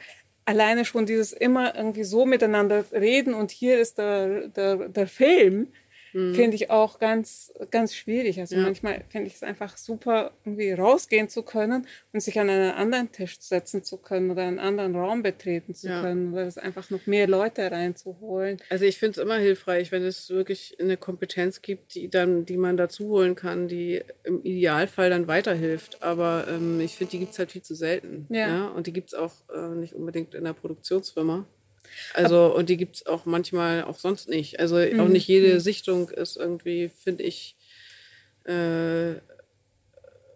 [0.46, 5.68] alleine schon dieses immer irgendwie so miteinander reden und hier ist der, der, der Film,
[6.14, 6.36] mhm.
[6.36, 8.40] finde ich auch ganz, ganz schwierig.
[8.40, 8.62] Also ja.
[8.62, 13.12] manchmal finde ich es einfach super, irgendwie rausgehen zu können und sich an einen anderen
[13.12, 16.02] Tisch setzen zu können oder einen anderen Raum betreten zu ja.
[16.02, 18.58] können oder das einfach noch mehr Leute reinzuholen.
[18.70, 22.58] Also ich finde es immer hilfreich, wenn es wirklich eine Kompetenz gibt, die dann, die
[22.58, 26.02] man dazu holen kann, die im Idealfall dann weiterhilft.
[26.02, 28.28] Aber ähm, ich finde, die gibt es halt viel zu selten.
[28.30, 28.48] Ja.
[28.48, 28.68] ja?
[28.68, 31.46] Und die gibt es auch äh, nicht unbedingt in der Produktionsfirma.
[32.14, 34.60] Also, und die gibt es auch manchmal auch sonst nicht.
[34.60, 35.00] Also mhm.
[35.00, 35.60] auch nicht jede mhm.
[35.60, 37.56] Sichtung ist irgendwie, finde ich,
[38.46, 39.14] äh,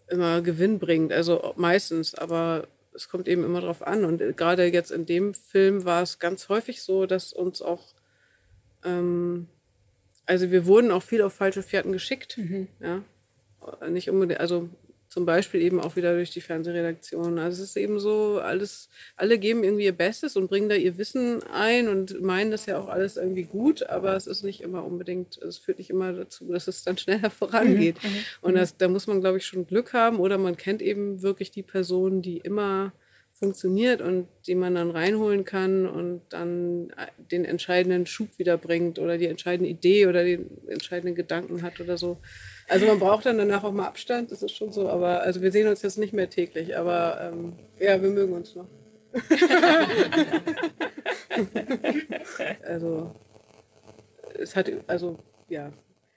[0.09, 1.13] immer gewinnbringend.
[1.13, 4.05] Also meistens, aber es kommt eben immer drauf an.
[4.05, 7.93] Und gerade jetzt in dem Film war es ganz häufig so, dass uns auch,
[8.83, 9.47] ähm,
[10.25, 12.37] also wir wurden auch viel auf falsche Fährten geschickt.
[12.37, 12.67] Mhm.
[12.79, 13.03] Ja.
[13.89, 14.69] Nicht unbedingt, also
[15.17, 17.39] zum Beispiel eben auch wieder durch die Fernsehredaktion.
[17.39, 20.99] Also es ist eben so, alles, alle geben irgendwie ihr Bestes und bringen da ihr
[20.99, 24.85] Wissen ein und meinen das ja auch alles irgendwie gut, aber es ist nicht immer
[24.85, 27.95] unbedingt, es führt nicht immer dazu, dass es dann schneller vorangeht.
[28.03, 28.09] Mhm.
[28.09, 28.15] mhm.
[28.41, 31.49] Und das, da muss man, glaube ich, schon Glück haben oder man kennt eben wirklich
[31.49, 32.93] die Person, die immer
[33.39, 36.91] funktioniert und die man dann reinholen kann und dann
[37.31, 41.97] den entscheidenden Schub wieder bringt oder die entscheidende Idee oder den entscheidenden Gedanken hat oder
[41.97, 42.17] so.
[42.67, 45.51] Also man braucht dann danach auch mal Abstand, das ist schon so, aber also wir
[45.51, 48.67] sehen uns jetzt nicht mehr täglich, aber ähm, ja, wir mögen uns noch.
[52.65, 53.13] also
[54.39, 55.71] es hat, also ja.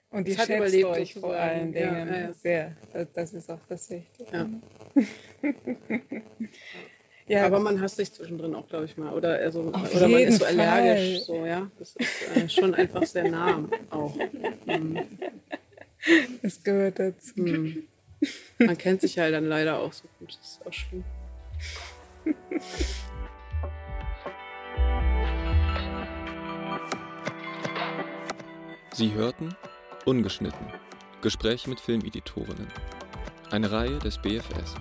[0.09, 2.33] Und die schätzt überlebt euch vor allen Dingen ja, ja.
[2.33, 2.75] sehr.
[3.13, 4.29] Das ist auch das Wichtige.
[4.33, 4.49] Ja.
[7.27, 7.45] ja.
[7.45, 9.13] Aber man hasst sich zwischendrin auch, glaube ich mal.
[9.13, 11.21] Oder, also, oder man ist so allergisch.
[11.25, 11.69] So, ja?
[11.77, 14.15] Das ist äh, schon einfach sehr nah auch.
[14.65, 14.99] Mhm.
[16.41, 17.35] Es gehört dazu.
[17.35, 17.83] Hm.
[18.59, 20.37] Man kennt sich ja dann leider auch so gut.
[20.39, 21.03] Das ist auch schlimm.
[28.93, 29.55] Sie hörten
[30.05, 30.67] Ungeschnitten.
[31.21, 32.67] Gespräche mit Filmeditorinnen.
[33.51, 34.75] Eine Reihe des BFS.